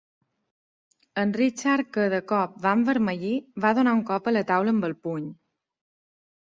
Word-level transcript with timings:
En 1.23 1.33
Richard 1.41 1.91
que, 1.97 2.07
de 2.15 2.21
cop, 2.33 2.57
va 2.65 2.73
envermellir, 2.79 3.37
va 3.67 3.75
donar 3.81 3.97
un 4.01 4.03
cop 4.11 4.33
a 4.33 4.35
la 4.37 4.45
taula 4.55 4.77
amb 4.77 4.91
el 4.91 4.99
puny. 5.07 5.31